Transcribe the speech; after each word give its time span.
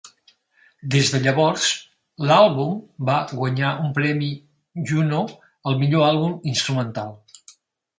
Des 0.95 1.11
de 1.15 1.19
llavors, 1.25 1.67
l'àlbum 2.31 2.73
va 3.11 3.19
guanyar 3.35 3.77
un 3.85 3.95
premi 4.01 4.33
Juno 4.95 5.23
al 5.71 5.83
millor 5.87 6.11
àlbum 6.13 6.39
instrumental. 6.57 7.19